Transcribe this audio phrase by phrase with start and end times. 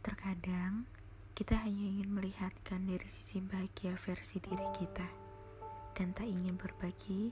[0.00, 0.88] Terkadang
[1.36, 5.04] kita hanya ingin melihatkan dari sisi bahagia versi diri kita
[5.92, 7.28] dan tak ingin berbagi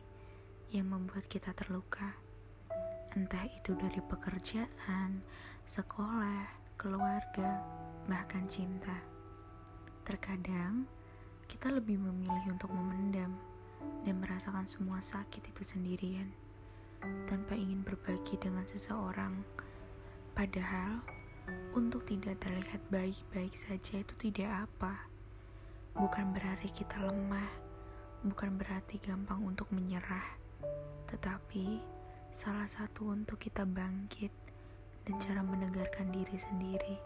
[0.76, 2.12] yang membuat kita terluka.
[3.16, 5.24] Entah itu dari pekerjaan,
[5.64, 6.44] sekolah,
[6.76, 7.64] keluarga,
[8.04, 9.00] bahkan cinta.
[10.04, 10.84] Terkadang
[11.48, 13.32] kita lebih memilih untuk memendam
[14.04, 16.28] dan merasakan semua sakit itu sendirian
[17.24, 19.40] tanpa ingin berbagi dengan seseorang.
[20.36, 21.00] Padahal
[21.76, 25.06] untuk tidak terlihat baik-baik saja itu tidak apa.
[25.98, 27.50] Bukan berarti kita lemah,
[28.22, 30.38] bukan berarti gampang untuk menyerah,
[31.10, 31.82] tetapi
[32.30, 34.30] salah satu untuk kita bangkit
[35.08, 36.96] dan cara menegarkan diri sendiri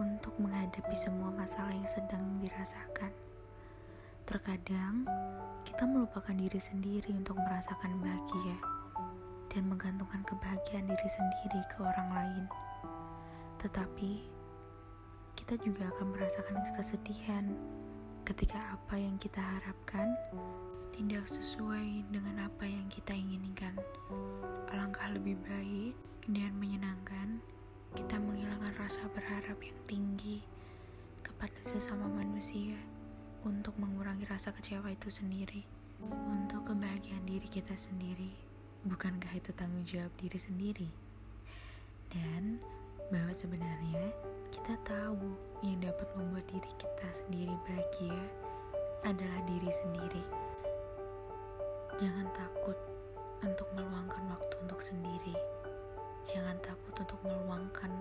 [0.00, 3.12] untuk menghadapi semua masalah yang sedang dirasakan.
[4.24, 5.04] Terkadang
[5.68, 8.56] kita melupakan diri sendiri untuk merasakan bahagia
[9.52, 12.44] dan menggantungkan kebahagiaan diri sendiri ke orang lain.
[13.64, 14.20] Tetapi
[15.40, 17.48] kita juga akan merasakan kesedihan
[18.28, 20.12] ketika apa yang kita harapkan
[20.92, 23.72] tidak sesuai dengan apa yang kita inginkan.
[24.68, 25.96] Alangkah lebih baik
[26.28, 27.40] dan menyenangkan
[27.96, 30.44] kita menghilangkan rasa berharap yang tinggi
[31.24, 32.76] kepada sesama manusia
[33.48, 35.64] untuk mengurangi rasa kecewa itu sendiri.
[36.28, 38.28] Untuk kebahagiaan diri kita sendiri,
[38.84, 40.88] bukankah itu tanggung jawab diri sendiri?
[42.12, 42.60] Dan
[43.12, 44.12] bahwa sebenarnya
[44.54, 48.20] kita tahu yang dapat membuat diri kita sendiri bahagia
[49.04, 50.24] adalah diri sendiri.
[52.00, 52.78] Jangan takut
[53.44, 55.36] untuk meluangkan waktu untuk sendiri.
[56.24, 57.92] Jangan takut untuk meluangkan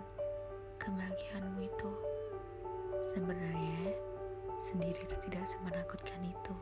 [0.80, 1.92] kebahagiaanmu itu.
[3.12, 3.92] Sebenarnya,
[4.64, 6.56] sendiri itu tidak semenakutkan itu.